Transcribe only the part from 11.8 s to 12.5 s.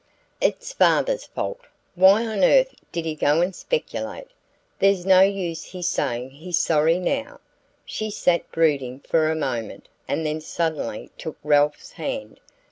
hand.